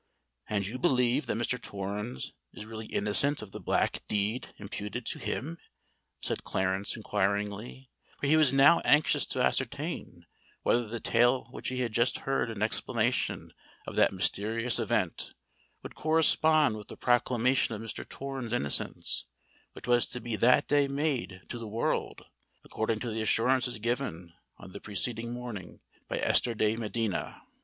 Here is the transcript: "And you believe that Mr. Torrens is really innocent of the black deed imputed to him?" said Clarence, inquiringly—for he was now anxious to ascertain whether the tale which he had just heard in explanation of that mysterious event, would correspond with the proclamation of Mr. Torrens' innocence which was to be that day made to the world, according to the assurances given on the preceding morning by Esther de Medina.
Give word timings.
"And 0.49 0.65
you 0.65 0.79
believe 0.79 1.27
that 1.27 1.37
Mr. 1.37 1.61
Torrens 1.61 2.33
is 2.53 2.65
really 2.65 2.87
innocent 2.87 3.43
of 3.43 3.51
the 3.51 3.59
black 3.59 4.01
deed 4.07 4.47
imputed 4.57 5.05
to 5.05 5.19
him?" 5.19 5.59
said 6.23 6.43
Clarence, 6.43 6.95
inquiringly—for 6.95 8.25
he 8.25 8.35
was 8.35 8.51
now 8.51 8.79
anxious 8.79 9.27
to 9.27 9.43
ascertain 9.45 10.25
whether 10.63 10.87
the 10.87 10.99
tale 10.99 11.43
which 11.51 11.67
he 11.69 11.81
had 11.81 11.91
just 11.93 12.17
heard 12.25 12.49
in 12.49 12.63
explanation 12.63 13.53
of 13.85 13.95
that 13.95 14.11
mysterious 14.11 14.79
event, 14.79 15.35
would 15.83 15.93
correspond 15.93 16.77
with 16.77 16.87
the 16.87 16.97
proclamation 16.97 17.75
of 17.75 17.81
Mr. 17.81 18.03
Torrens' 18.09 18.53
innocence 18.53 19.25
which 19.73 19.85
was 19.87 20.07
to 20.07 20.19
be 20.19 20.35
that 20.35 20.67
day 20.67 20.87
made 20.87 21.41
to 21.49 21.59
the 21.59 21.67
world, 21.67 22.25
according 22.65 22.99
to 23.01 23.11
the 23.11 23.21
assurances 23.21 23.77
given 23.77 24.33
on 24.57 24.71
the 24.71 24.81
preceding 24.81 25.31
morning 25.31 25.79
by 26.07 26.17
Esther 26.17 26.55
de 26.55 26.75
Medina. 26.75 27.43